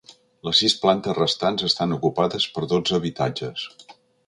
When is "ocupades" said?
1.99-2.49